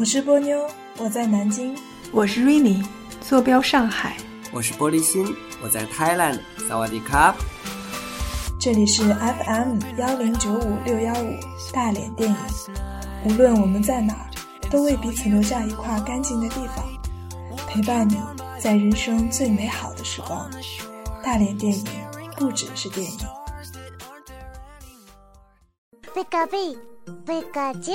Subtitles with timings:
[0.00, 0.66] 我是波妞，
[0.96, 1.76] 我在南京。
[2.10, 2.82] 我是 Rainy，
[3.20, 4.16] 坐标上海。
[4.50, 6.40] 我是玻璃心，我在 Thailand。
[6.66, 7.34] 萨瓦迪卡。
[8.58, 11.36] 这里是 FM 幺零九五六幺五
[11.70, 12.36] 大连电影。
[13.26, 14.30] 无论我们在哪儿，
[14.70, 16.82] 都为彼此留下一块干净的地方，
[17.68, 18.16] 陪伴你
[18.58, 20.50] 在人生最美好的时光。
[21.22, 21.84] 大连电影
[22.38, 23.18] 不只是电影。
[26.14, 26.74] 贝卡贝，
[27.26, 27.92] 贝卡啾。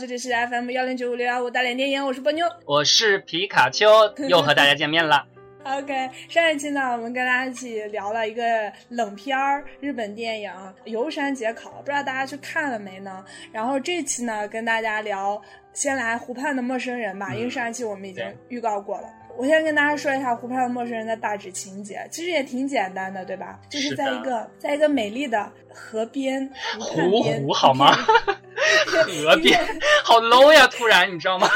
[0.00, 3.86] 这里是 FM 幺零九五六幺五大连电影，我是波妞，我是皮卡丘，
[4.30, 5.26] 又和大家见面了。
[5.62, 8.42] OK，上一期呢，我们跟大家一起聊了一个
[8.88, 10.50] 冷片儿，日本电影
[10.84, 13.22] 《游山节考》，不知道大家去看了没呢？
[13.52, 15.36] 然后这期呢，跟大家聊
[15.74, 19.04] 《先来湖畔的陌生人》吧，因为上一期我们已经预告过了。
[19.36, 23.60] 我先跟大家说一下《湖畔的陌生人》的大致情节，其实也挺简单的，对吧？
[23.68, 27.94] 就是在一个在一个美丽的河边湖湖好吗？
[29.24, 29.60] 河边
[30.04, 30.66] 好 low 呀！
[30.66, 31.48] 突然你知道吗？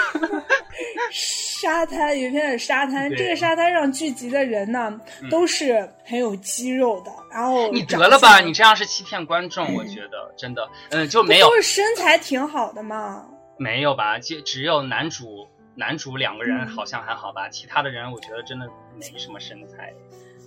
[1.12, 7.10] 沙滩有一片沙滩，这个沙滩上聚集的人呢，都是很有肌肉的。
[7.30, 13.24] 然后你得了吧，你这样是欺骗观众， 我觉得真的，嗯，就没有都是身材挺好的嘛？
[13.58, 14.18] 没有吧？
[14.18, 15.48] 就只有男主。
[15.76, 19.92] 男主两个人好像还好吧，其他的人我觉得真的没什么身材。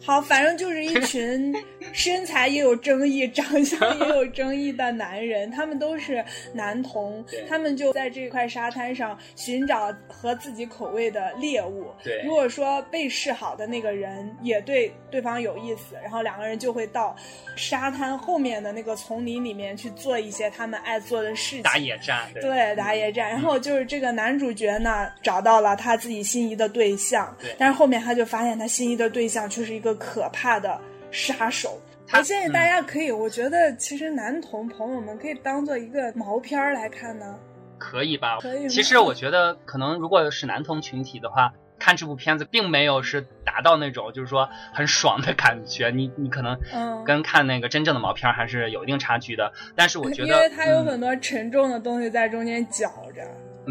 [0.04, 1.54] 好，反正就是一群
[1.92, 6.24] 身材也有争议、 长相也有争议的男人，他们都是
[6.54, 11.88] 男同，他们就在这块沙滩上寻找合自己口味的猎物。
[12.04, 17.14] 对，如果说被示好的那个人也对对方有意思，然后两个人就会到
[17.58, 22.30] 沙滩后面的那个丛林里面去做一些他们爱做的事情，打野战。
[22.40, 23.30] 对，打野战。
[23.30, 29.87] 然后就是这个男主角呢，找到了他自己心仪的对象，对但是后面他就发现他心仪的对象却是一个。
[29.96, 30.80] 可怕的
[31.12, 31.80] 杀手，
[32.14, 37.36] 我建议大家可以，我觉得其实男同朋友们可以当做一个毛片儿来看呢，
[37.78, 38.38] 可以吧？
[38.40, 38.68] 可以。
[38.70, 46.58] 其实我觉得，可能如果是男同群体的话，看这部片子并没有是达到那种就是说很爽的感觉，你你可能
[47.06, 49.52] 跟看那个真正的毛片还是有一定差距的。
[49.76, 53.22] 但是我觉得，因为它有很多沉重的东西在中间搅着。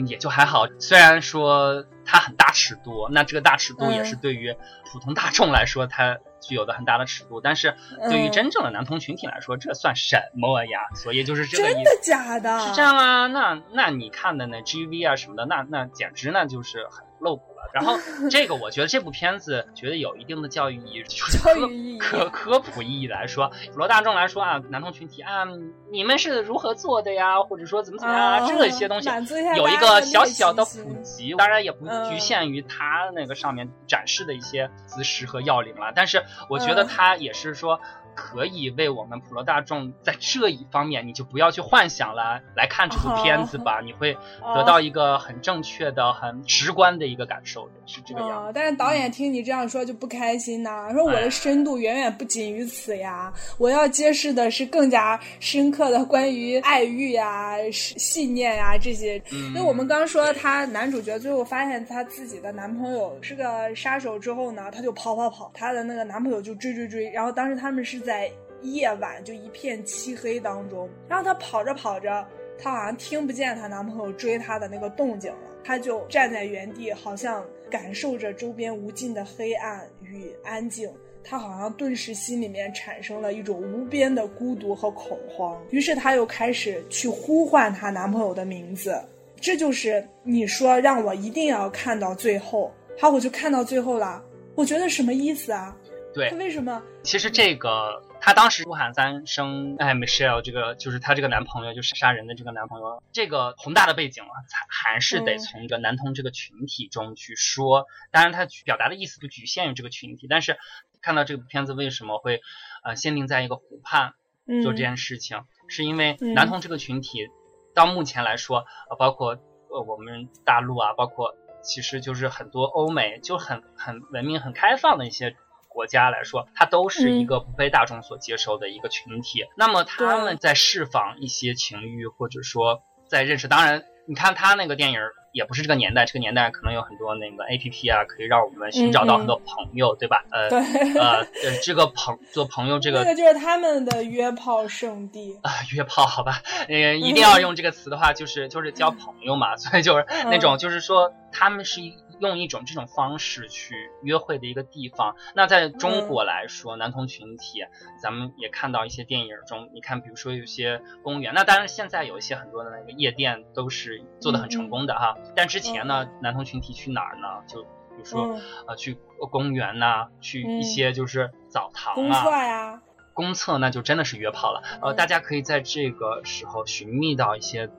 [0.07, 4.57] 也就还好，虽然说它很大尺度，那这个大尺度也是对于
[4.91, 7.41] 普通大众来说，它具有的很大的尺度。
[7.41, 7.77] 但是
[8.09, 10.81] 对于真正的男同群体来说，这算什么呀？
[10.95, 11.75] 所以就是这个意思。
[11.75, 12.61] 真的假的？
[12.61, 13.27] 是这样啊？
[13.27, 17.71] 那那你看的那 GV 啊什么的，那那简直那就是很露骨了。
[17.73, 17.99] 然后
[18.31, 25.45] 这个，我觉得这部片子觉得有一定的教育意义，教育意义、科科普意义来说，普罗大众来说啊，男同群体啊，
[25.91, 27.43] 你们是如何做的呀？
[27.43, 28.47] 或者说怎么怎么样啊？
[28.47, 29.09] 这些东西
[29.57, 35.93] 有一个小小的普及，当然也不局限于他那个上面展示的一些姿势和要领了。
[35.95, 37.81] 但是我觉得他也是说。
[38.17, 44.17] 可以为我们普罗大众在这一方面，你就不要去幻想了，来看这部片子吧， 你会
[44.55, 48.51] 得到一个很正确的、很直观的一个感受的，是这个样。
[48.55, 59.23] 但是导演听你这样说就不开心呐，说我的深度远远不仅于此呀，我要揭示的是更加深刻的关于爱欲呀、信念呀这些。
[59.31, 68.06] 因为我们刚说他男主角最后发现他自己的男朋友是个杀手之后呢，他就跑跑跑，他的那个男朋友就追追追，然后当时他们是。
[68.07, 68.31] 在
[68.63, 72.27] 夜晚就一片漆黑当中，然后她跑着跑着，
[72.59, 80.91] 她好像听不见她男朋友追她的那个动静了，她就站在原地，好像感受着周边无尽的黑暗与安静。
[81.23, 88.99] 她好像顿时心里面产生了一种无边的孤独和恐慌，于是她又开始去呼唤她男朋友的名字。
[89.39, 94.23] 这就是你说让我一定要看到最后，好，我就看到最后了。
[94.55, 95.77] 我觉得什么意思啊？
[96.17, 96.83] 对，为什么？
[97.03, 103.03] 其实这个，她当时呼喊三声，哎，Michelle，这个就是她这个男朋友，就是杀人的这个男朋友。
[103.13, 107.85] 这个宏大的背景啊，还还是得从一个男同这个群体中去说。
[108.11, 110.27] 当然，他表达的意思不局限于这个群体。
[110.27, 110.57] 但是，
[111.03, 112.41] 看到这部片子为什么会
[112.83, 114.15] 呃限定在一个湖畔
[114.63, 117.29] 做这件事情，是因为男同这个群体
[117.75, 119.39] 到目前来说，呃，包括
[119.69, 125.37] 呃我们大陆啊，包括其实就是很多欧美就很很文明、很开放的一些。
[125.77, 129.45] 国家来说，它都是一个不被大众所接受的一个群体。
[129.59, 133.47] 那么他们在释放一些情欲，或者说在认识。
[133.47, 135.01] 当然，你看他那个电影
[135.33, 140.25] 也不是这个年代，这个年代可能有很多那个 A P P 啊，可以让我们寻找到很多朋友，对吧？
[140.31, 140.59] 呃，对，
[140.99, 141.27] 呃，
[141.63, 146.41] 这个朋做朋友这个这个就是他们的约炮圣地啊， 约炮好吧？
[146.69, 151.95] 呃，一定要用这个词的话，就是就是交朋友嘛，所以就是那种就是说他们是一。
[152.19, 157.65] 用一种这种方式去约会的一个地方，那在中国来说，男同群体，
[158.03, 167.45] 咱们也看到一些电影中，你看，比如说有些公园，那当然现在有一些很多的那个夜店都是做的很成功的哈，但之前呢，男同群体去哪儿呢？
[167.47, 168.99] 就比如说呃，去
[169.31, 172.83] 公园呐，去一些就是澡堂啊，
[173.15, 174.63] 公厕那就真的是约炮了。
[174.83, 177.71] 呃，大家可以在这个时候寻觅到一些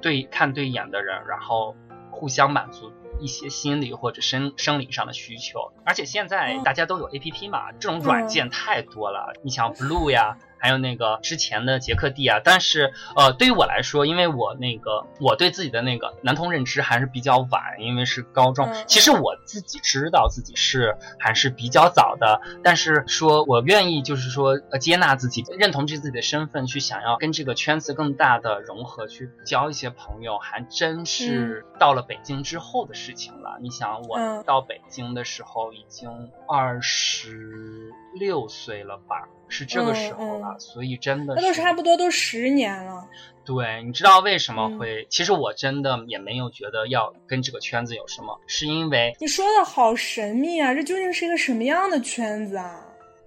[0.00, 1.74] 对看对眼的人，然后
[2.10, 2.92] 互相满足。
[3.24, 9.32] 一些心理或者生生理上的需求，而且现在大家都有 A P P 嘛，这种软件太多了。
[9.42, 10.36] 你像 Blue 呀。
[10.64, 18.66] 还有那个之前的杰克蒂啊，但是呃，对于我来说，因为我那个我对自己的那个男同认知还是比较晚，因为是高中。
[18.86, 33.58] 其实我自己知道自己是还是比较早的，但是说我愿意就是说呃接纳自己，认同自己的身份，去想要跟这个圈子更大的融合，去交一些朋友，还真是到了北京之后的事情了。
[33.60, 36.08] 你想我到北京的时候已经
[36.48, 39.28] 二十六岁了吧？
[39.46, 43.06] 是这个时候了，所以真的那都差不多都十年了。
[43.44, 45.06] 对，你知道为什么会？
[45.10, 50.74] 其实我真的也没有觉得要跟这个圈子有什么，是因为你说的好神秘啊！
[50.74, 52.80] 这究竟是一个什么样的圈子啊？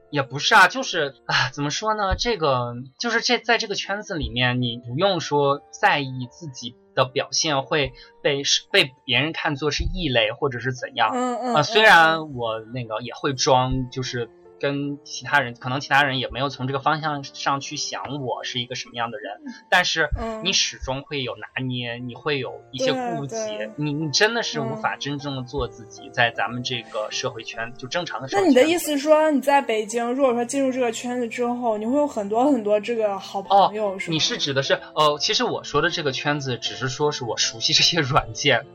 [0.09, 2.15] 也不是啊，就是啊，怎么说呢？
[2.15, 7.93] 这个就是这在这个圈子里面，你不用说在意自己的表现会
[8.23, 8.41] 被
[8.71, 11.11] 被别人看作是异类或者是怎样。
[11.13, 11.55] 嗯嗯。
[11.55, 14.29] 啊，虽然我那个也会装，就是。
[14.59, 19.33] 跟其他人，可能其他人也没有从这个方向上去想我是一个什么样的人，
[19.69, 20.09] 但是
[20.43, 23.35] 你始终会有拿捏，你会有一些顾忌，
[23.75, 28.27] 你你真的是无法真正的做自己，在咱们这个社会圈就正常的。
[28.31, 34.13] 那你的意思说你在北京，如果说进入这个圈子之后，你会有很多很多这个好朋友，是吗？
[34.13, 38.65] 你是指的是，呃，其实我说的这个圈子，只是说是我熟悉这些软件。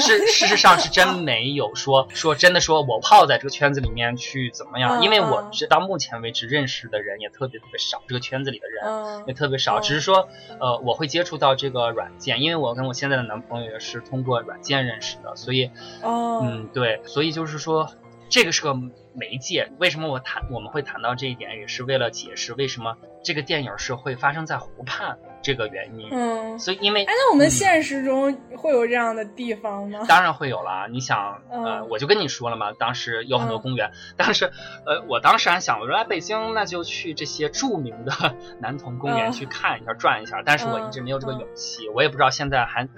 [0.00, 5.02] 是，事实上是真没有说说真的说，我泡在这个圈子里面去怎么样？
[5.02, 9.80] 因为我是到目前为止认识的人也特别特别少，这个圈子里的人也特别少。
[9.80, 10.28] 只是说，
[10.58, 15.70] 呃，我会接触到这个软件，因为我跟我现在的男朋友也是通过软件认识的，所以，
[16.02, 17.90] 嗯，对，所以就是说，
[18.28, 18.74] 这个是个
[19.14, 19.70] 媒介。
[19.78, 25.18] 为什么我谈我们会谈到这一点，也是为了解释为什么这个电影是会发生在湖畔。
[25.44, 29.98] 这个原因，嗯，所以因为，哎，那我们现实中会有这样的地方吗？
[30.06, 30.86] 当然会有了。
[30.88, 34.52] 你想，呃，我就跟你说了嘛，当时有很多公园，但是，
[34.86, 38.12] 呃，我当时还想，我说来北京，那就去这些著名的
[38.62, 40.40] 男童公园去看一下、转一下。
[40.46, 42.88] 但是我一直没有这个勇气，我也不知道现在还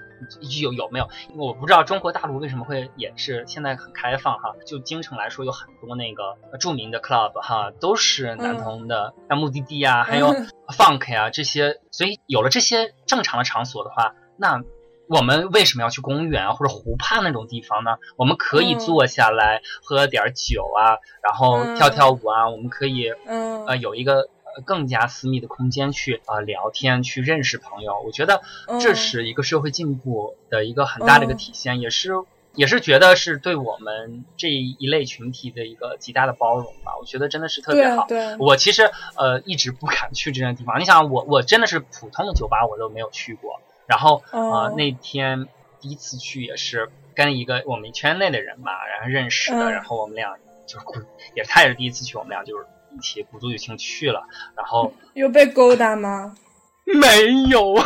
[0.61, 4.53] 有有没有，我不知道中国大陆为什么会也是现在很开放哈。
[4.67, 10.33] 就京城来说，有很多那个著名的 club 哈，都是男童的，像目的地啊，还有
[10.77, 12.19] funk 呀这些，所以。
[12.27, 14.61] 有了这些正常的场所的话，那
[15.07, 17.97] 我们为什么要去公园或者湖畔那种地方呢？
[18.17, 22.49] 我们可以坐下来喝点酒啊，然后跳跳舞啊。
[22.49, 23.09] 我们可以，
[23.67, 24.29] 呃，有一个
[24.65, 28.01] 更加私密的空间去啊聊天，去认识朋友。
[28.03, 28.41] 我觉得
[28.81, 32.11] 这是一个社会进步的一个很大的一个体现，也是。
[32.55, 38.05] 也是觉得是对我们这一类群体的一个极大的包容吧，我觉得真的是特别好。
[38.07, 40.79] 对我其实呃一直不敢去这些地方。
[40.79, 43.59] 你想，我我真的是普通的酒吧我都没有去过。
[43.87, 45.47] 然后呃那天
[45.79, 50.35] 第一次去也是跟一个我们圈内的人嘛，然后认识的，然后我们俩
[50.65, 50.85] 就是
[51.35, 54.23] 也他也是第一次去，我们俩就是一起鼓足勇气去了。
[54.55, 56.35] 然后有被勾搭吗？
[56.99, 57.83] 没有啊！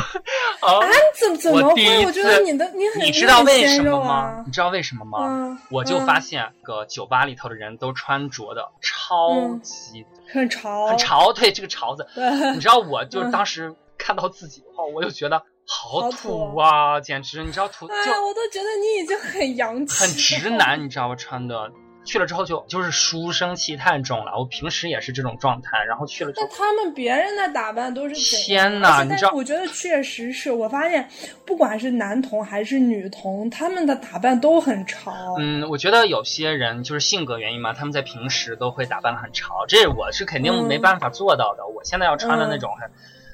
[0.62, 0.80] 啊
[1.18, 2.06] 怎怎么会？
[2.06, 4.44] 我觉得你的你很你知道为什么吗？
[4.46, 5.58] 你知道为什么吗？
[5.72, 11.32] 我就发现个酒吧里头的人都穿着的超级很潮，很潮。
[11.34, 12.06] 对这个潮字，
[12.54, 17.00] 你知道，我就当时看到自己的话，我就觉得好土啊！
[17.00, 21.16] 简直，你知道土就我都觉得你已经很洋气，很直男，你知道吗？
[21.16, 21.72] 穿的。
[22.06, 29.32] 去了之后就就是书生气太重了，我平时也是这种状态，然后去了之后，那他们别人的打扮都是天哪，你知道？
[29.34, 31.08] 我觉得确实是我发现，
[31.46, 35.36] 不管是男童还是女童，他们的打扮都很潮。
[35.38, 41.68] 嗯，我觉得有些人就是性格原因嘛，他们在平时都会打扮的很潮，这我是肯定没办法做到的。
[41.68, 42.90] 我现在要穿的那种很。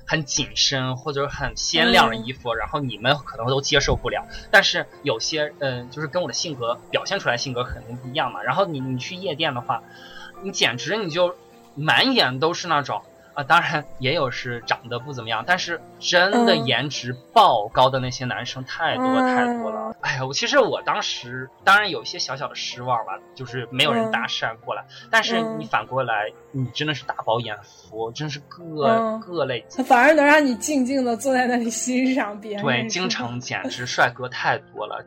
[0.06, 4.26] 很紧身或者很鲜亮的衣服，然后你们可能都接受不了。
[4.52, 8.44] 但是有些，嗯，就是跟我的性格表现出来性格肯定不一样嘛。
[8.44, 9.82] 然后你你去夜店的话，
[10.44, 11.36] 你简直你就
[11.74, 13.02] 满眼都是那种
[13.36, 19.96] 啊，当然也有是长得不怎么样，但是真的颜值爆高的那些男生太多太多了。
[20.02, 24.86] 哎呀，我其实我当时当然有一些小小的失望吧，就是没有人搭讪过来。
[25.12, 29.66] 但是你反过来，你真的是大饱眼福，真是各各类。
[29.70, 32.64] 他反而能让你静静的坐在那里欣赏别人。
[32.64, 35.06] 对，京城简直帅哥太多了。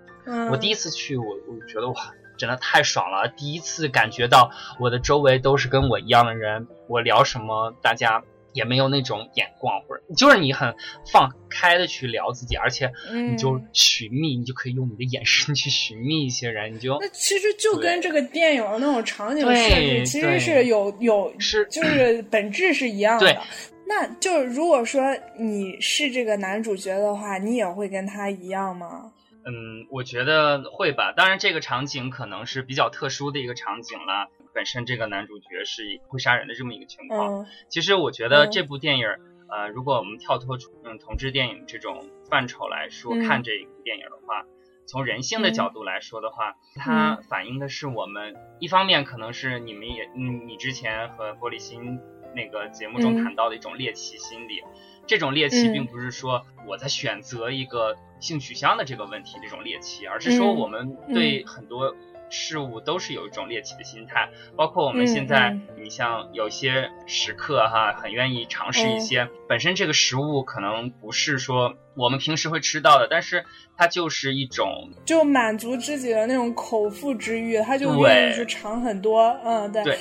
[0.50, 2.12] 我第一次去，我我觉得哇。
[2.38, 3.28] 真的太爽了！
[3.37, 8.23] 第一次感觉到我的周围都是跟我一样的人，我聊什么，大家
[8.54, 10.75] 也没有那种眼光，或者就是你很
[11.12, 12.90] 放开的去聊自己，而且
[13.30, 23.42] 你就寻觅，你就可以用你的眼神去寻觅一些人，你就那其实就跟这个电影的那种场景设计其实是有有是就是本质是一样的。
[23.87, 25.02] 那就是如果说
[25.38, 29.12] 你是这个男主角的话，你也会跟他一样吗？
[29.49, 31.12] 嗯，我觉得会吧。
[31.12, 34.28] 当然，这个场景可能是比较特殊的一个场景了。
[34.52, 37.47] 本身这个男主角是会杀人的这么一个情况。
[37.69, 39.07] 其实我觉得这部电影，
[39.49, 44.45] 呃，如果我们跳脱出嗯同志电影这种范畴来说，看这一部电影的话，
[44.87, 52.00] 从人性的角度来说的话，它反映的是我们一方面可能是你们也嗯你之前和玻璃心
[52.35, 54.62] 那个节目中谈到的一种猎奇心理。
[55.06, 61.97] 这种猎奇并不是说我在选择一个性取向的这个问题，这种猎奇，而是说我们对很多
[62.28, 64.28] 事物都是有一种猎奇的心态。
[64.54, 73.47] 包括我们现在，你像有些食客哈，很愿意尝试一些本身这个食物可能不是说我们平时会吃到的，但是
[73.78, 79.35] 它就是一种就满足自己的那种口腹之欲，他就愿意去尝很多。
[79.42, 79.99] 嗯，对。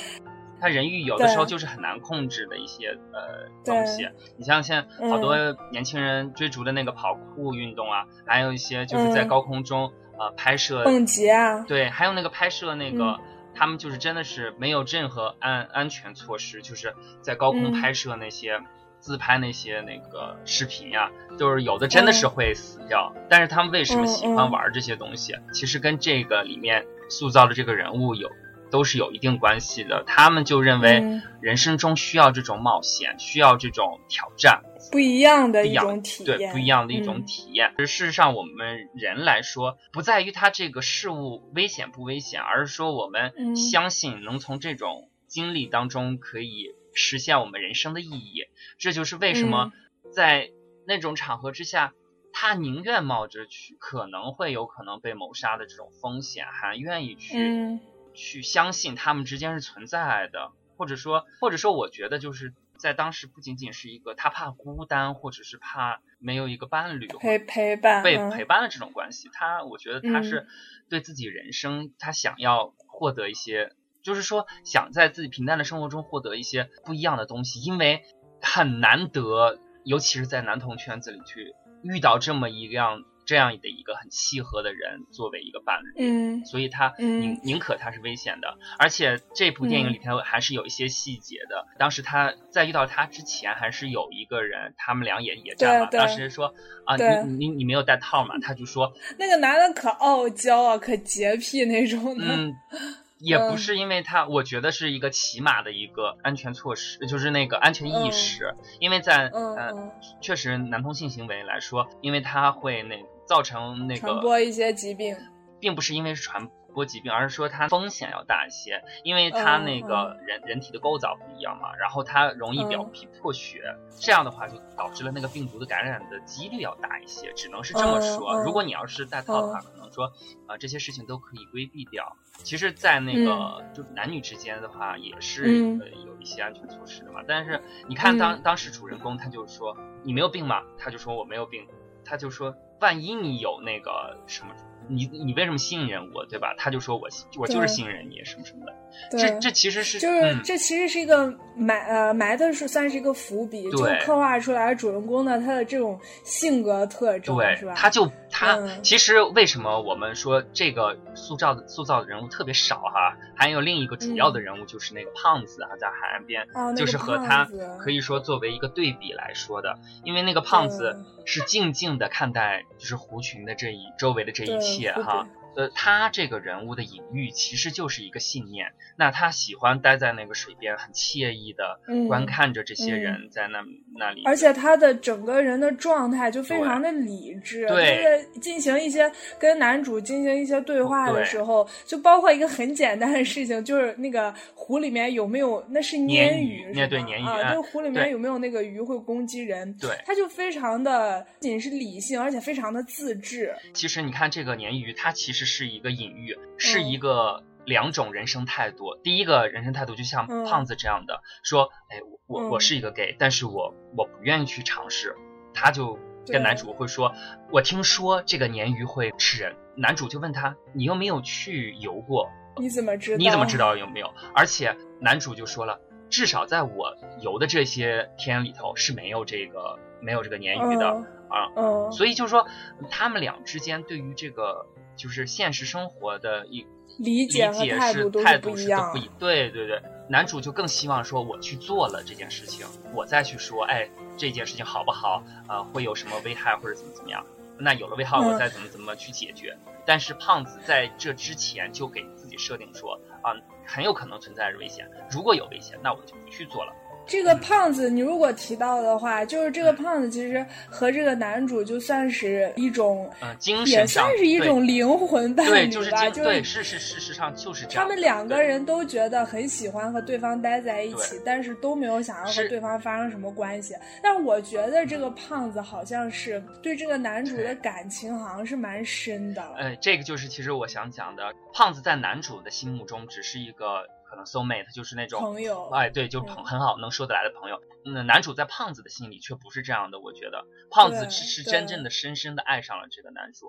[0.60, 5.36] 他人欲有的时候就是很难控制的一些呃东西，你像现在好多
[5.70, 13.18] 年轻人追逐的那个跑酷运动啊，还有一些就是在高空中呃拍摄蹦极啊，对，还有那个拍摄那个，
[13.54, 18.60] 他们就是真的是没有任何安安全措施，就是在高空拍摄那些
[18.98, 25.34] 自拍那些那个视频呀，就是有的真的是会死掉，但是他们为什么喜欢玩这些东西？
[25.52, 28.28] 其实跟这个里面塑造的这个人物有。
[28.70, 37.74] 都是有一定关系的，他们就认为人生中需要这种冒险，需要这种挑战，不一样的一种体验，对，不一样的一种体验。
[37.78, 48.44] 事实上，我们人来说，不在于它这个事物危险不危险，而是说我们相信能从这种经历当中可以实现我们人生的意义。
[48.78, 49.72] 这就是为什么
[50.14, 50.50] 在
[50.86, 51.92] 那种场合之下，
[52.32, 57.78] 他宁愿冒着去可能会有可能被谋杀的这种风险，还愿意去。
[58.18, 70.48] 去相信他们之间是存在的，或者说，或者说，我觉得就是在当时不仅仅是一个他怕孤单，或者是怕没有一个伴侣陪陪伴被陪伴的这种关系，他我觉得他是
[70.88, 73.72] 对自己人生他想要获得一些，
[74.02, 78.02] 就是说想在自己平淡的生活中获得一些不一样的东西，因为
[78.42, 83.04] 很难得，尤其是在男同圈子里去遇到这么一样。
[83.28, 91.66] 这样的一个很契合的人作为一个伴侣，嗯，所以他宁宁可他是危险的，而且这部电影里头还是有一些细节的。
[91.78, 95.86] 当时他在遇到他之前，还是有一个人，他们俩也也战嘛。
[95.90, 96.54] 当时说
[96.86, 98.36] 啊，你你你没有带套嘛？
[98.40, 102.24] 他就说那个男的可傲娇啊，可洁癖那种的。
[102.26, 102.54] 嗯，
[103.20, 108.54] 也不是因为他，我觉得是一个起码的一个安全措施，就是那个安全意识。
[108.80, 109.92] 因为在呃，
[110.22, 112.96] 确实男同性行为来说，因为他会那。
[113.28, 115.14] 造成那个传播一些疾病，
[115.60, 123.60] 并不是因为是传播疾病，而是说它风险要大一些，因为它那个人人体的构造不一样嘛，然后它容易表皮破血，
[123.98, 128.42] 这样的话就导致了那个病毒的感染的几率要大一些，只能是这么说。
[128.42, 130.12] 如果你要是戴套的话，可能说
[130.46, 132.16] 啊这些事情都可以规避掉。
[132.44, 135.42] 其实，在那个就男女之间的话，也是
[135.80, 137.20] 呃有一些安全措施的嘛。
[137.26, 140.62] 但是你看当当时主人公他就说你没有病吗？
[140.78, 141.66] 他就说我没有病，
[142.04, 142.54] 他就说。
[142.80, 144.54] 万一你有那个什么，
[144.88, 146.54] 你你为什么信任我，对吧？
[146.56, 147.08] 他就说我
[147.38, 148.74] 我就是信任你，什么什么的。
[149.10, 157.74] 这这其实是就是这其实是一个埋呃埋的是算是一个伏笔，就刻画出来主人公的他的这种性格特征，是吧？
[157.76, 163.16] 他就他其实为什么我们说这个塑造的塑造的人物特别少哈？
[163.34, 167.48] 还有另一个主要的人物就是那个胖子啊，在海岸边，就是和他
[167.80, 175.26] 可以说作为一个对比来说的，因为那个胖子是静静的看待就是狐群的这一周围的这一切哈。
[175.56, 178.72] 呃，他这个人物的隐喻其实就是一个信念。
[178.96, 183.58] 那他喜欢待在那个水边，很惬意的观看着这些人在那
[183.96, 184.22] 那里。
[184.24, 187.66] 而且他的整个人的状态就非常的理智。
[187.66, 196.72] 对，在进行一些跟男主进行一些对话的时候，就包括一个很简单的事情，就是那个湖里面有没有那是鲶鱼？
[196.72, 199.72] 对对，鲶鱼啊，就湖里面有没有那个鱼会攻击人？
[199.78, 203.54] 对，他就非常的不仅是理性，而且非常的自制。
[203.74, 205.37] 其实你看这个鲶鱼，它其实。
[205.46, 208.96] 是一个隐喻，是一个两种人生态度。
[209.02, 215.16] 第一个人生态度就像胖子这样的，说：“哎，我我是一个 gay，但是我我不愿意去尝试。”
[215.54, 217.14] 他就跟男主会说
[217.50, 222.28] ：“我听说这个鲶鱼会吃人。”男主就问他：“你又没有去游过，
[222.58, 223.16] 你怎么知道？
[223.18, 225.80] 你怎么知道有没有？”而且男主就说了
[226.10, 231.48] ：“至少在我游的这些天里头是没有这个没有这个鲶鱼的啊。”
[231.92, 232.46] 所以就是说，
[232.90, 234.66] 他们俩之间对于这个。
[234.98, 236.66] 就是现实生活的一
[236.98, 245.22] 理解和态度都不一样，对对对，男主就更希望说我去做了这件事情，我再去说，哎，这件事情好不好？
[245.48, 247.24] 呃，会有什么危害或者怎么怎么样？
[247.56, 249.56] 那有了危害，我再怎么怎么去解决？
[249.86, 253.30] 但是胖子在这之前就给自己设定说，啊，
[253.64, 256.72] 很有可能存在着危险，如果有危险，那我就不去做了。
[257.08, 265.70] 这个胖子，你如果提到的话，就是这个胖子其实和这个男主就算是一种，呃，精神也算是一种灵魂伴侣吧。
[265.70, 265.90] 就是
[266.22, 267.82] 对是是事实上就是这样。
[267.82, 273.74] 他们两个人都觉得很喜欢和对方待在一起，但是都没有想要和对方发生什么关系。
[274.02, 279.42] 但我觉得这个胖子好像是对这个男主的感情好像是蛮深的。
[279.56, 283.86] 呃，这个就是其实我想讲的，胖子在男主的心目中只是一个。
[284.08, 287.60] 可能 soul mate 就是那种朋友，哎，对，就是朋很好能说得来的朋友。
[287.84, 290.44] 那男主在胖子的心里却不是这样的，我觉得。
[290.70, 293.46] 胖子是是真正的深深的爱上了这个男主。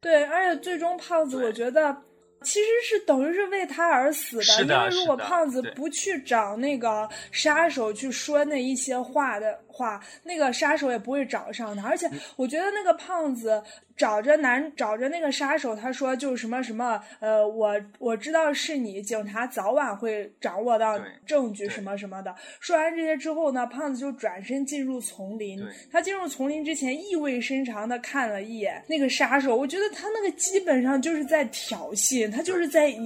[0.00, 1.96] 对，而且最终胖子我觉得
[2.42, 11.88] 其实是等于是为他而死的，因为如果胖子不去找那个杀手去说那一些话的话，那个杀手也不会找上他。
[11.88, 13.62] 而且我觉得那个胖子。
[13.98, 22.32] 找着男找着那个杀手，他说就是什么什么，呃，我我知道是你，警察早晚会掌握到证据什么什么的。
[22.60, 25.60] 说完这些之后呢，胖子就转身进入丛林。
[25.90, 32.96] 他进入丛林之前，意味深长的看了一眼那个杀手，我觉得他那个基本上就是在挑衅，他就是在，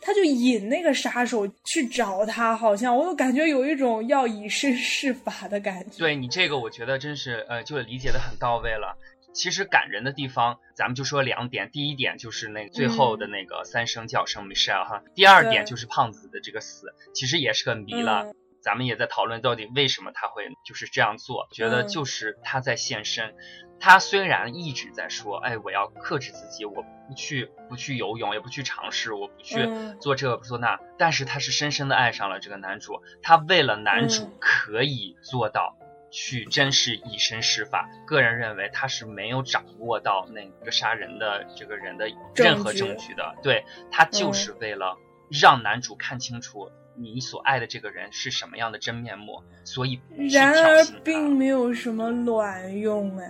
[0.00, 5.98] 他就引那个杀手去找他，好像我都感觉有一种要以身试法的感觉。
[5.98, 8.96] 对你这个，我觉得真是呃，就理解的很到位了。
[9.34, 11.70] 其实感人的地方，咱们就说两点。
[11.70, 15.02] 第一点就是那最后的那个三声叫声 Michelle 哈。
[15.14, 18.32] 第二点就是胖子的这个死，其实也是个谜了。
[18.60, 23.34] 咱们也在讨论到底为什么他会就是这样做，觉得就是他在献身。
[23.80, 29.68] 他虽然一直在说，哎，我要克制自己，我不去不去游泳，也不去尝试，我不去
[30.00, 33.02] 做这不做那，但是他是深深的爱上了这个男主。
[33.22, 35.76] 他为了男主可以做到。
[36.10, 43.34] 去真是以身试法，个人认为他是没有掌握到那个杀人的这个人的任何证据的。
[43.42, 44.96] 对他就是为了
[45.30, 49.98] 让男主看清楚你所爱的这个人是什么样的真面目，所以
[50.30, 53.26] 然而并没有什么卵用哎。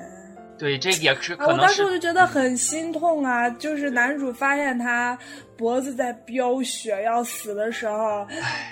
[0.58, 1.56] 对，这也是可能。
[1.56, 5.16] 我当时我就觉得很心痛啊，就是男主发现他
[5.56, 8.26] 脖子在飙血要死的时候，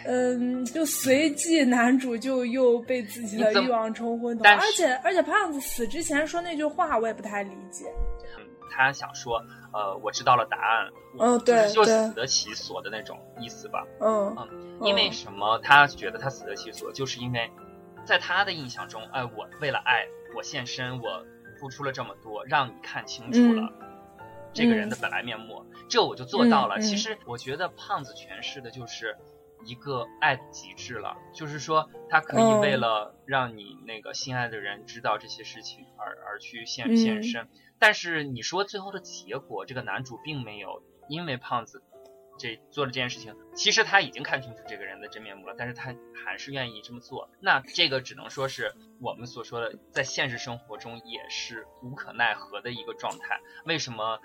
[0.05, 7.85] 嗯，就随即男主就又被自己的欲望冲昏头，而且而且胖子死之前说那句话我也不太理解。
[8.67, 13.87] 嗯，他想说，呃，我知道了答案，嗯，对，就死得其所的那种意思吧。
[14.01, 15.59] 嗯嗯，因为什么？
[15.61, 17.51] 他觉得他死得其所，就是因为
[18.05, 21.25] 在他的印象中，哎，我为了爱，我献身，我。
[21.59, 23.73] 付出了这么多，让你看清楚了
[24.53, 26.79] 这个人的本来面目，这我就做到了。
[26.81, 29.17] 其实我觉得胖子诠释的就是
[29.65, 37.49] 一个爱的极致了，就是说他可以为了让你那个心爱的人知道这些事情而而去献献身。
[37.79, 41.83] 但是你说最后的结果，这个男主并没有因为胖子。
[42.39, 47.31] 这做了这件事情，其实他已经看清楚这个人的真面目了，但是他还是愿意这么做。
[47.41, 53.41] 那这个只能说是我们所说的，在现实生活中也是无可奈何的一个状态。
[53.65, 54.21] 为什么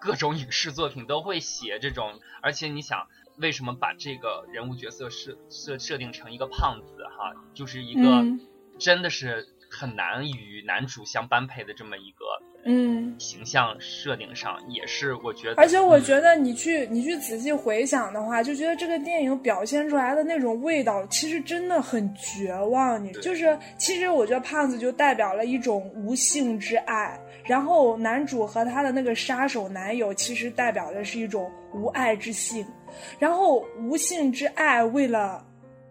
[0.00, 2.18] 各种影视作品都会写这种？
[2.40, 7.04] 而且你想，为什么把这个人物角色设设设定成一个胖子？
[7.18, 8.24] 哈，就是一个
[8.78, 12.24] 真的是很难与男主相般配的这么一个
[12.64, 15.54] 嗯形象设定上，也是我觉得。
[15.56, 23.02] 而且我觉得，你去你去仔细回想的话，就觉得这个电影表现出来的那种味道，其实真的很绝望。
[23.04, 32.64] 你对就是，其实我觉得胖子就代表了一种无性之爱，然后男主和他的那个杀手男友，其实代表的是一种无爱之性，
[33.18, 35.44] 然后无性之爱为了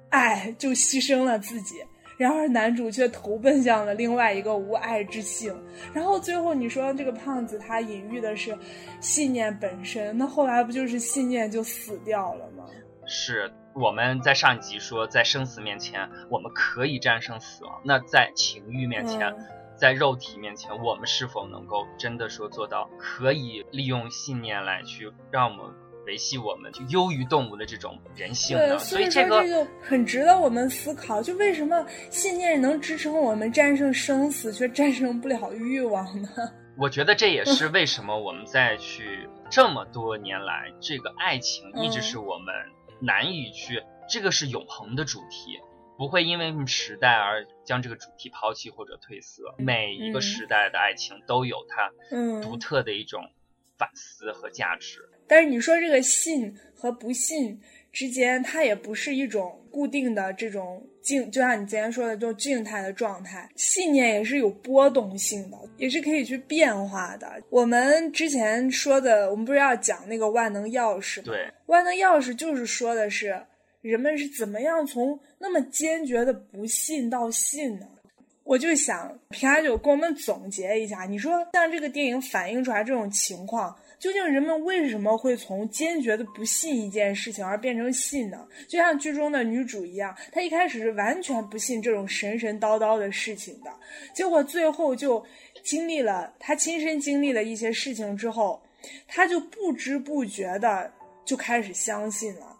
[0.09, 1.75] 爱就牺牲了自己。
[2.23, 5.53] 然而男主却投奔向了另外一个无爱之性，
[5.93, 8.57] 然后最后你说这个胖子他隐喻的是
[9.01, 12.63] 信念本身，那后来不就是信念就死掉了吗？
[13.05, 17.81] 是我们在上一集说，在生死面前，我们可以战胜死亡。
[17.83, 25.65] 那在情欲面前，嗯在肉体面前，我们是否能够真的说做到可以利用信念来去让我们
[26.05, 28.77] 维系我们就优于动物的这种人性呢？
[28.79, 36.29] 所以说这个就很值得我们思考，就为什么信念能支撑我们战胜生死，却战胜不了欲望呢？
[36.77, 42.53] 我觉得这也是为什么我们再去这么多年来，这个爱情一直嗯是我们
[42.99, 45.59] 难以去，这个是永恒的主题，
[45.99, 49.43] 不会因为时代而将这个主题抛弃或者褪色。
[49.59, 53.29] 每一个嗯时代的爱情都有它嗯，独特的一种
[53.77, 54.99] 反思和价值。
[55.27, 57.59] 但是你说这个信和不信
[57.91, 67.41] 之间，它也不是一种固定的这种静，就像你今天说的这种静态的状态，信念也是有波动性的，也是可以去变化的。
[67.49, 71.23] 我们之前说的，我们不是要讲那个万能钥匙吗？
[71.25, 73.41] 对，万能钥匙就是说的是
[73.81, 77.87] 人们是怎么样从那么坚决的不信到信呢？
[78.43, 88.45] 我就想，平安就给我们总结一下，你说像这个电影反映出来这种情况，究竟人们为什么会从坚决的不信一件事情而变成信呢？
[88.67, 93.71] 就像剧中的女主一样，她一开始是完全不信这种神神叨叨的事情的，
[94.13, 95.25] 结果最后就
[95.63, 98.61] 经历了她亲身经历了一些事情之后，
[99.07, 100.91] 她就不知不觉的
[101.23, 102.57] 就开始相信了。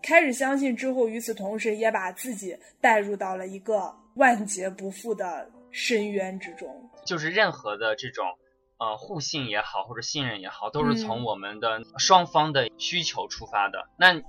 [0.00, 6.90] 开始相信之后，与此同时也把自己带入到了一个万劫不复的深渊之中。
[7.06, 8.26] 就是任何的这种
[8.78, 13.88] 呃互信也好，或者信任也好，都是嗯从我们的双方的需求出发的。
[13.98, 14.22] 那，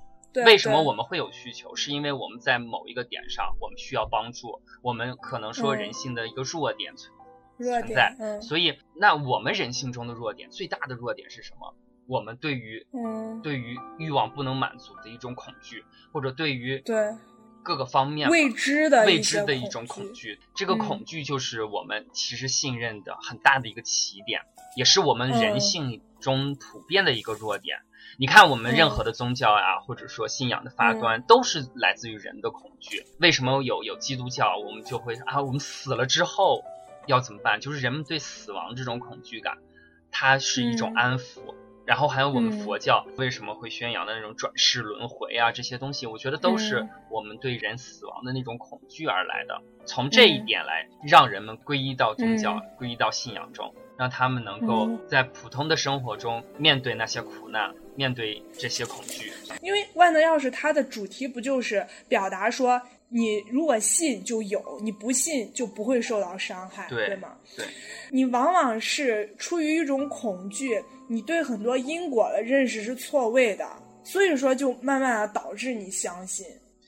[0.44, 1.76] 为什么我们会有需求？
[1.76, 7.14] 是因为我们在某一个点上，我们需要帮助，我们可能说嗯人性的一个弱点存
[7.58, 8.16] 弱存在？
[8.20, 11.74] 嗯所以，那我们人性中的弱点，最大的弱点是什么？
[12.08, 17.16] 我们对于嗯，对于欲望不能满足的一种恐惧，或者对于对
[17.66, 20.40] 各个方面未知的未知的一种恐恐惧。
[20.54, 24.44] 这个嗯恐惧就是我们其实信任的很大的一个起点，
[24.78, 27.80] 也是我们人嗯性中普遍的一个弱点。
[28.18, 33.04] 你看，我们任嗯何的宗教呀、或者说信仰的发端，都是来自于人的恐惧。
[33.20, 36.64] 为什么有有基督教，我们就会啊，我们死了之后
[37.08, 37.60] 要怎么办？
[37.60, 39.58] 就是人们对死亡这种恐惧感，
[40.12, 41.56] 它是一种嗯安抚。
[41.86, 49.62] 然后还有我们嗯佛教为什么会宣扬的那种转世轮回啊，这些东西，我觉得都是嗯我们对人死亡的那种恐惧而来的。
[49.86, 59.32] 从这一嗯点来让人们皈依到宗教，嗯皈依到信仰中，让他们能够嗯在普通的生活中面对那些苦难，面对这些恐惧。
[59.62, 67.36] 因为万能钥匙它的主题不就是表达说，你如果信就有，你不信就不会受到伤害，对吗？
[67.56, 67.66] 对，
[68.10, 73.68] 你往往是出于一种恐惧，你对很多因果的认识是错位的，
[74.04, 76.46] 所以说就慢慢的导致你相信。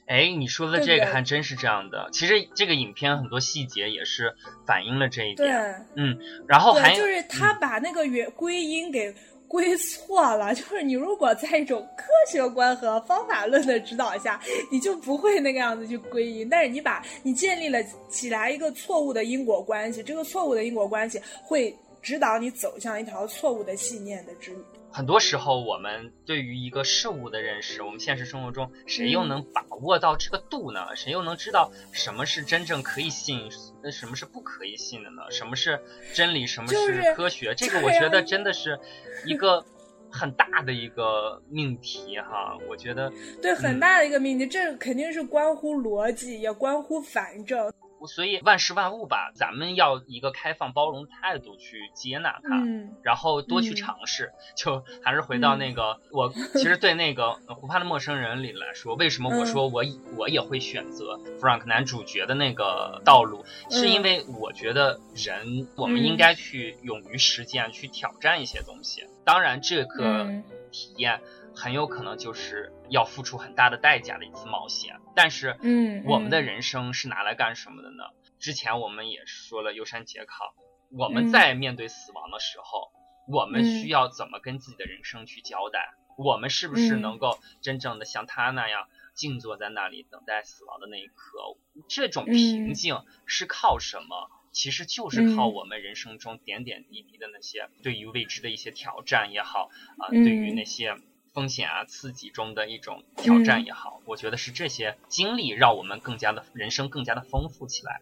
[0.08, 2.08] 哎，你说的这个还真是这样的。
[2.14, 4.34] 其实这个影片很多细节也是
[4.66, 5.86] 反映了这一对点。
[5.96, 9.14] 嗯，然后还，有就是他把那个原归因给
[9.50, 10.56] 归错了。
[10.56, 14.40] 就是你如果在一种科学观和方法论的指导下，
[14.72, 16.48] 你就不会那个样子去归因。
[16.48, 17.78] 但是你把你建立了
[18.08, 21.76] 起来一个错误的因果关系，这个错误的因果关系会
[22.08, 24.64] 指导你走向一条错误的信念的之路。
[24.90, 30.96] 很多时候，我们对于一个事物的认识，我们现实生活中谁又嗯能把握到这个度呢？
[30.96, 33.52] 谁又能知道什么是真正可以信，
[33.84, 35.24] 呃什么是不可以信的呢？
[35.30, 35.78] 什么是
[36.14, 37.54] 真理，什么是是科学？
[37.54, 38.80] 这个我觉得真的是
[39.26, 39.62] 一个
[40.10, 42.58] 很大的一个命题哈。
[42.70, 47.70] 我觉得，对，很嗯大的一个命题，这肯定是关乎逻辑，也关乎反证。
[48.06, 52.58] 所以万事万物吧，咱们要一个开放包容的态度去接纳它。
[52.58, 59.84] 嗯然后多去嗯尝试，就还是回到那个、 我其实对那个《湖畔的陌生人》里来说，为什么我嗯说我、
[60.18, 69.06] 我也会选择 Frank 男主角的那个道路，是因为我觉得人我们嗯应该去勇于实践，去挑战一些东西。
[69.24, 71.22] 当然，这个嗯体验
[71.58, 75.00] 很有可能就是要付出很大的代价的一次冒险。
[75.16, 78.04] 但是，嗯，我们的人生是拿来干什么的呢？
[78.40, 80.54] 之前我们也说了，优山节考，
[80.92, 82.92] 我们在面对死亡的时候，
[83.28, 85.96] 我们需要怎么跟自己的人生去交代？
[86.18, 91.58] 我们是不是能够真正的像他那样静坐在那里等待死亡的那一刻？
[91.90, 94.30] 这种平静是靠什么？
[94.52, 100.96] 其实就是靠我们人生中点点滴滴的那些对于未知的一些挑战也好啊，对于那些
[101.38, 108.02] 风险啊、刺激中的一种挑战也好，我觉得是这些经历让我们更加的人生更加的丰富起来。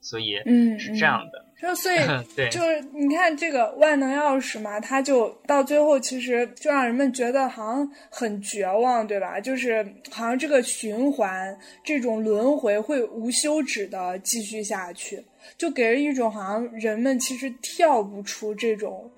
[0.00, 1.44] 所以，嗯，是这样的。
[1.60, 1.96] 就所以，
[2.36, 9.40] 对，就是你看这个万能钥匙嘛，它就到最后其实就让人们觉得好像很绝望，对吧？
[9.40, 15.20] 就是好像这个循环、这种轮回会无休止的继续下去，
[15.58, 19.10] 就给人一种好像人们其实跳不出这种。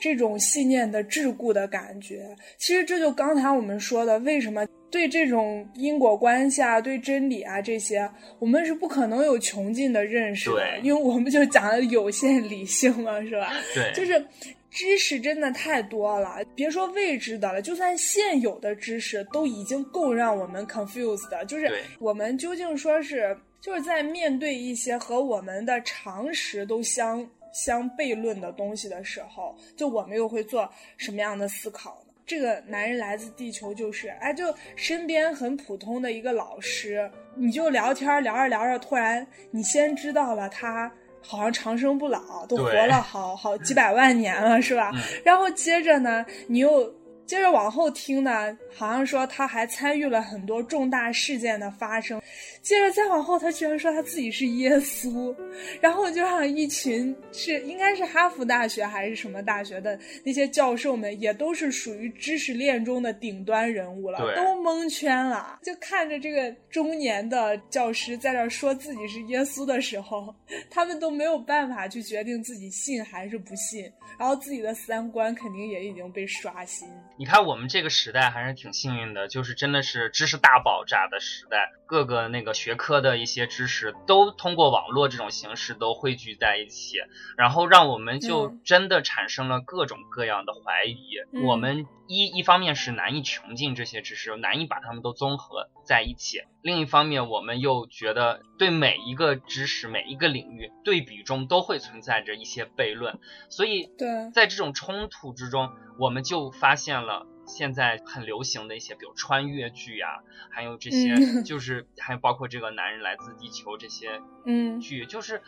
[0.00, 13.52] 这种信念的桎梏的感觉，其实这就刚才我们说的，为什么对这种因果关系啊、对真理啊这些，我们是不可能有穷尽的认识的，因为我们就讲的有限理性嘛，是吧？
[13.74, 14.24] 对，就是
[14.70, 27.28] 知识真的太多了，别说未知的了，就算现有的知识都已经够让我们 confused 的，就是我们究竟说是就是在面对一些和我们的常识都相。
[27.52, 32.12] 相悖论的东西的时候，就我们又会做什么样的思考呢？
[32.26, 44.92] 这个男人来自地球就是，哎，就身边很普通的一个老师，你就聊天聊着聊着，突然你先知道了他好像长生不老，都活了好好几百万年了，是吧？
[45.24, 46.92] 然后接着呢，你又。
[47.26, 52.20] 接着往后听呢，好像说他还参与了很多重大事件的发生。
[52.62, 55.34] 接着再往后，他居然说他自己是耶稣，
[55.80, 65.58] 然后就让一群是应该是哈佛大学还是什么大学的那些教授们，也都是属于知识链中的顶端人物了，都蒙圈了。
[65.62, 70.34] 就看着这个中年的教师在这说自己是耶稣的时候，
[70.70, 76.86] 他们都没有办法去决定自己信还是不信，然后自己的三观肯定也已经被刷新。
[77.16, 86.96] 你看，我们这个时代还是挺幸运的，就是真的是知识大爆炸的时代，各个那个学科的一些知识都通过网络这种形式都汇聚在一起，
[87.36, 91.16] 然后让我们就真的产生了各种各样的怀疑。
[91.44, 103.90] 我们一一方面是难以穷尽这些知识，难以把它们都综合在一起；另一方面，我们又觉得对每一个知识、每一个领域对比中都会存在着一些悖论，所以
[104.32, 105.70] 在这种冲突之中。
[105.98, 115.42] 我们就发现了现在很流行的一些，比如穿越剧呀，还有这些， 就是还有包括这个男人来自地球这些嗯剧，就是。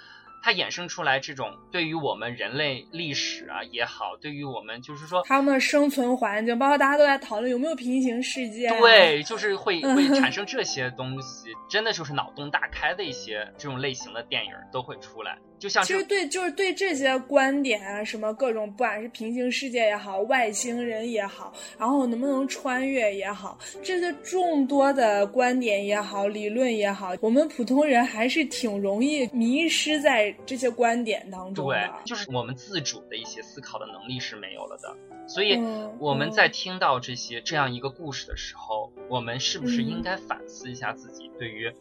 [0.44, 30.34] 它衍生出来这种对于我们人类历史啊也好，对于我们就是说他们的生存环境，包括大家都在讨论有没有平行世界，对，就是会 会产生这些东西，真的就是脑洞大开的一些这种类型的电影都会出来，就像其实对，就是对这些观点啊，什么各种不管是平行世界也好，外星人也好，然后能不能穿越也好，这些众多的观点也好，理论也好，我们普通人还是挺容易迷失在。
[30.44, 34.96] 这些观点当中，对，就是我们自主的一些思考的能力是没有了的。
[35.28, 35.56] 所以
[36.00, 41.72] 我们在听到这些这样一个故事的时候，我们是不是应该反思一下自己对于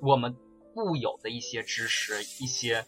[0.00, 0.34] 我们
[0.72, 2.84] 固有的一些知识、一些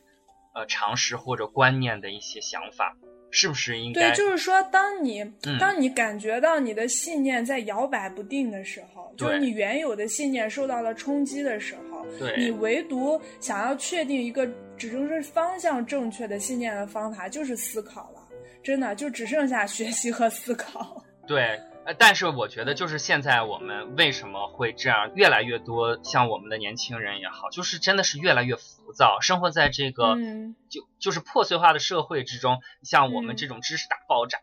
[0.55, 2.97] 呃常识或者观念的一些想法？
[3.35, 4.11] 是不是应该？
[4.11, 5.25] 对，就是说，当你
[5.59, 18.21] 当你感觉到你的信念在摇摆不定的时候，就是你原有的信念受到了冲击的时候，你唯独想要确定一个只正是方向正确的信念的方法，就是思考了。
[18.63, 21.03] 真的，就只剩下学习和思考。
[21.27, 21.59] 对。
[21.85, 25.11] 呃，但是我觉得，就是现在我们为什么会这样？
[25.15, 30.17] 越来越多像我们的年轻人也好，就是真的是越来越浮躁，生活在这个
[30.69, 34.39] 就就是破碎化的社会之中，像我们这种知识大爆炸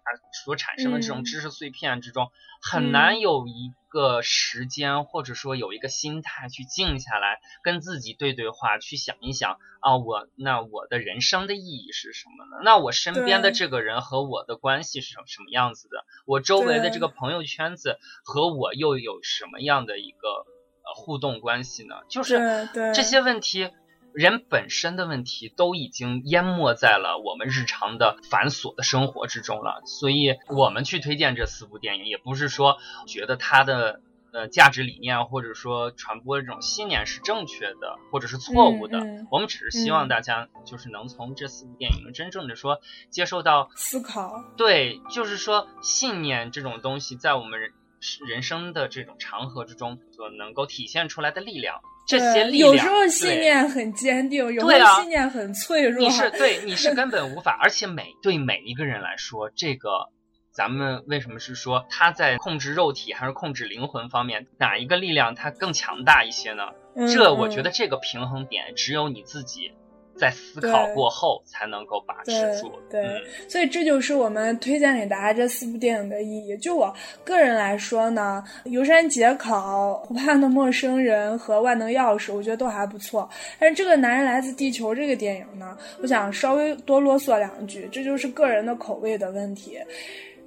[0.45, 2.29] 所产生的这种知识碎片之中，
[2.61, 3.73] 很难有一。
[3.91, 12.61] 个时间，或者说有一个心态去静下来，跟自己对对话，去想一想啊，我那我的人生的意义是什么呢？
[12.63, 16.05] 那我身边的这个人和我的关系是什什么样子的？
[16.27, 21.95] 我周围的这个朋友圈子和我又有什么样的一个呃互动关系呢？
[22.09, 23.71] 就是这些问题。
[24.13, 38.99] 人本身的问题都已经淹没在了我们日常的繁琐的生活之中了，所以我们去推荐这四部电影，也不是说觉得它的呃价值理念或者说传播这种信念是正确的或者是错误的，
[39.31, 47.71] 我们只是希望大家就是能从这四部电影真正的说接受到思考，对，就是说信念这种东西在我们人。
[48.25, 51.81] 人生的这种长河之中所能够体现出来的力量。
[52.09, 55.99] 这些力量，有时候信念很坚定，有时候信念很脆弱。
[55.99, 60.09] 你是 对，你是根本无法，而且每对每一个人来说，这个
[60.51, 66.63] 咱们为什么是说他在控制肉体还是控制灵魂方面，哪一个力量它更强大一些呢？
[67.13, 69.71] 这我觉得这个平衡点只有你自己。
[70.19, 73.01] 在思考过后才能够把持住，对，
[73.47, 76.57] 所以这就是我们推荐给大家这四部电影的意义。
[76.57, 83.27] 就我个人来说呢，《游山解考》、《湖畔的陌生人》和《万能钥匙》，我觉得都还不错。
[83.57, 89.79] 但是这个《男人来自地球》这个电影呢，我想稍微多啰嗦两句，这就是个人的口味的问题。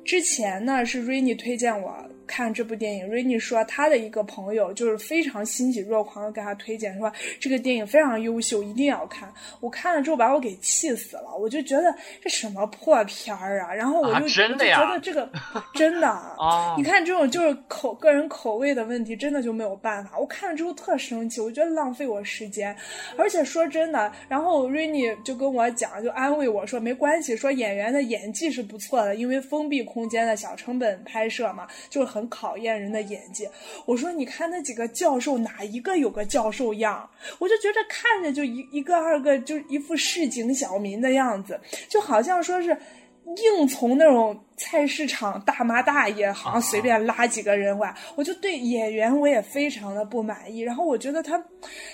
[0.05, 1.95] 之前呢是 Rainy 推荐我
[2.27, 9.33] 看这部电影，Rainy 说他的一个朋友就是非常欣喜若狂的给他推荐，说这个电影非常优秀，一定要看。
[9.61, 13.75] 我看了之后把我给气死了，我就觉得这什么破片儿啊！
[13.75, 15.31] 然后我就觉得这个
[15.75, 20.19] 真的啊，你看这种就是口个人口味的问题，真的就没有办法。
[20.19, 22.75] 我看了之后特生气，我觉得浪费我时间。
[23.19, 29.83] 而且说真的，然后 Rainy 就跟我讲，就安慰我说没关系，说演员的演技是不错的，因为封闭。
[29.83, 33.51] 空间的小成本拍摄嘛，就是很考验人的眼界。
[33.87, 37.09] 我说，你看那几个教授，哪一个有个教授样？
[37.39, 42.77] 我就觉着看着就一一个二个，就一副市井小民的样子，就好像说是。
[43.25, 50.61] 硬从那种菜市场大妈大爷，好像随便拉几个人过来，我就对演员我也非常的不满意。
[50.61, 51.43] 然后我觉得他，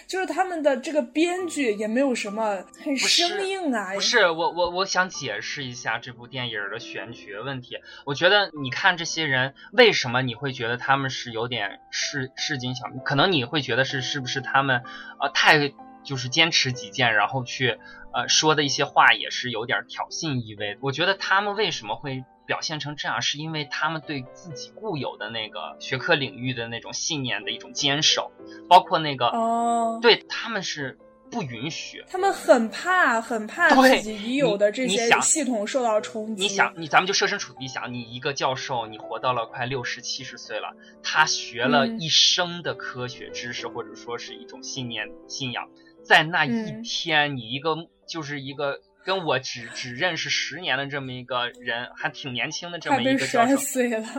[0.06, 3.94] 就是他们的这个编剧也没有什么很生硬啊。
[3.94, 7.76] 不是我我我想解释一下这部电影的选角问题。
[8.04, 13.00] 我觉得你看这些人，为什么你会觉得他们是有点市市井小民？
[13.04, 14.82] 可能你会觉得是是不是他们
[15.20, 15.72] 呃太。
[16.02, 17.78] 就是坚持己见，然后去，
[18.12, 20.78] 呃，说的一些话也是有点挑衅意味。
[20.80, 28.30] 我觉得他们为什么会表现成这样，是因为他们对自己固有的那个学科领域的那种信念的一种坚守，
[28.68, 30.98] 包括那个，哦，对他们是
[31.30, 36.44] 不允许，他们很怕，很怕自己已有的这些系统受到冲击。
[36.44, 45.68] 你想，你咱们就设身处地想，你一个教授，你活到了快六十七十岁了，他学了一生的科学知识，或者说是一种信念信仰。
[46.08, 47.76] 在那一天，你一个
[48.08, 53.56] 就是一个跟我只只认识十年的这么一个人，还挺年轻的这么一个教授，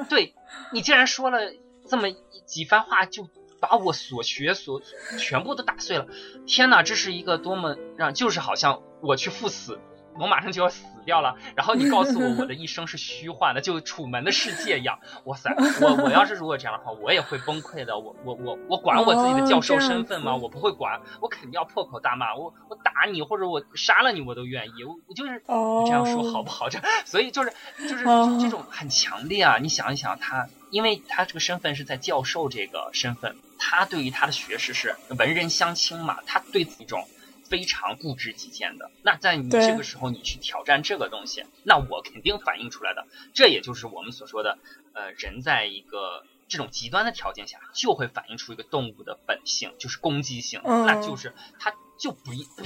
[0.08, 0.36] 对，
[0.71, 1.39] 你竟然说了
[1.88, 2.12] 这么
[2.45, 3.28] 几番话，就
[3.60, 4.84] 把我所学所
[5.17, 6.08] 全部都打碎了。
[6.45, 9.80] 天哪，这是一个多么让，就是好像我去赴死。
[10.20, 15.00] 我马上就要死掉了，然后你告诉我我的一生是虚幻的，就楚门的世界一样。
[15.24, 15.50] 哇塞，
[15.82, 17.98] 我我要是如果这样的话，我也会崩溃的。
[17.98, 20.36] 我我我我管我自己的教授身份吗？
[20.36, 22.36] 我不会管，我肯定要破口大骂。
[22.36, 24.84] 我我打你或者我杀了你我都愿意。
[24.84, 25.42] 我我就是
[25.86, 26.68] 这样说好不好？
[26.70, 27.54] 这所以就是
[27.88, 28.04] 就是
[28.40, 29.58] 这种很强烈啊！
[29.60, 37.08] 你想一想他，因为他这个身份是在教授这个身份，他对于他的学识是文人相轻嘛，他对这种。
[37.50, 44.60] 非常固执己见的，那在你这个时候，你去挑战这个东西，那我肯定反映出来的，这也就是我们所说的，
[44.94, 52.64] 呃，人在一个这种极端的条件下，就会反映出一个动物的本性，就是攻击性，那就是它就不不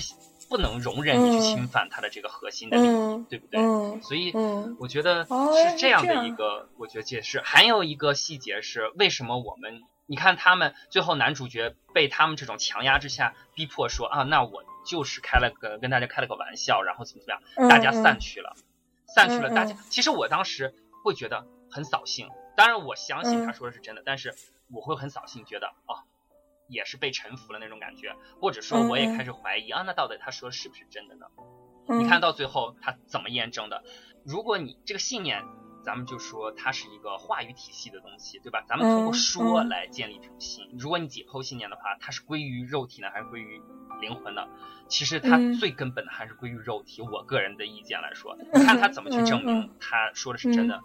[0.49, 4.01] 不能容忍你去侵犯它的这个核心的利益，对不对？
[4.01, 4.33] 所以
[4.77, 7.41] 我觉得是这样的一个，我觉得解释。
[7.41, 14.63] 还有一个细节是，为什么我们你看他们最后男主角被他们这种强压之下逼迫说啊，那我。
[14.85, 18.53] 就是开了个跟大家开了个玩笑，然后怎么怎么样，大家散去了，
[19.07, 19.49] 散去了。
[19.49, 24.35] 大家其实我当时会觉得很扫兴，当然我相信他说的是真的，但是
[24.69, 26.03] 我会很扫兴，觉得啊，
[26.67, 31.27] 也是被臣服了那种感觉，或者说我也开始怀疑啊，那到底他说的是不是真的呢？
[31.87, 33.85] 你看到最后他怎么验证的？
[34.25, 35.45] 如果你这个信念。
[35.83, 38.63] 咱们就说它是一个话语体系的东西，对吧？
[38.65, 40.69] 咱们通过说来建立这种信。
[40.79, 43.61] 如果你解剖信念的话，它是归于肉体呢，还是归于
[43.99, 44.47] 灵魂呢？
[44.87, 47.01] 其实它最根本的还是归于肉体。
[47.01, 50.81] 我个人的意见来说，你看他怎么去证明他说的是真的？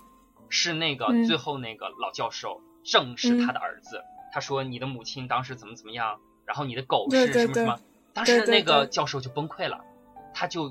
[0.48, 4.02] 是那个最后那个老教授正是他的儿子。
[4.32, 7.78] 他说你的母亲当时怎么怎么样，然后你的狗是什么什么，
[8.12, 9.84] 当时那个教授就崩溃了，
[10.34, 10.70] 他就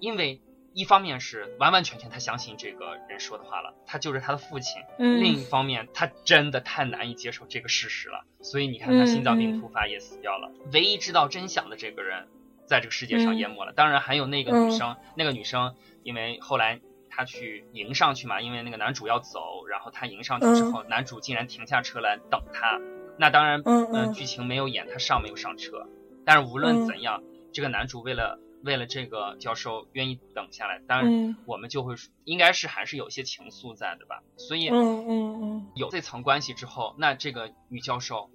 [0.00, 0.42] 因为。
[0.72, 4.80] 一方面是完完全全他相信这个人说的话了，他就是他的父亲。
[4.98, 10.52] 另一方面，他真的太难以接受这个事实了，所以你看他心脏病突发也死掉了。
[10.72, 12.28] 唯一知道真相的这个人，
[12.66, 13.72] 在这个世界上淹没了。
[13.72, 22.80] 当然还有那个女生，那个女生因为后来她去迎上去嘛，因为那个男主要走，然后她迎上去之后，男主竟然停下车来等她。
[23.18, 25.88] 那当然，嗯，剧情没有演她上没有上车，
[26.24, 28.38] 但是无论怎样，这个男主为了。
[28.62, 31.94] 为了这个教授愿意等下来，当然我们就会
[32.24, 34.22] 应该是还是有一些情愫在的吧。
[34.36, 38.30] 所以，嗯嗯嗯，有这层关系之后，那这个女教授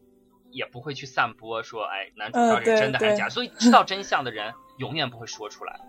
[0.49, 3.29] 也不会去散播说，哎，男主角是真的还是假。
[3.29, 5.79] 所以知道真相的人永远不会说出来。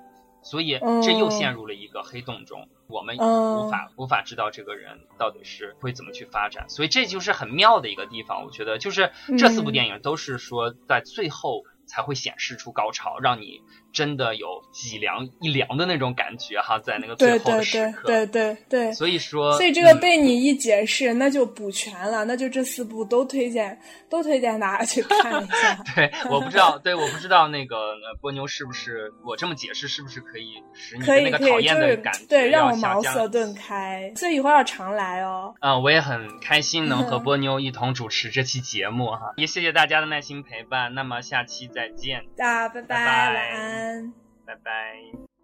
[0.42, 6.68] 所以这又陷入了一个黑洞中，我们无法无法知道这个人到底是会怎么去发展。
[6.68, 11.62] 所以这就是很妙的一个地方，我觉得就是这四部电影都是说在最后。
[11.88, 13.62] 才会显示出高潮，让你
[13.92, 23.78] 真的有脊梁一凉的那种感觉哈，在那个最后的时刻，对对对对，所以说，所以这个被你一解释，那就补全了，那就这四部都推荐，
[24.08, 25.74] 都推荐大家去看一下。
[25.94, 35.54] 对，我不知道，对，我不知道那个波妞是不是我这么解释是不是可以使你那个讨厌的感觉对让我茅塞顿开，所以以后要常来哦。
[35.60, 40.94] 嗯，我也很开心能和波妞一同主持这期节目哈，也谢谢大家的耐心陪伴。
[40.94, 41.66] 那么下期。
[41.76, 44.12] 再见，大家拜拜，晚安，
[44.46, 45.35] 拜拜。